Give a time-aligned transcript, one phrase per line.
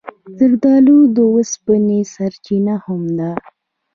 [0.37, 3.31] زردالو د اوسپنې سرچینه هم ده.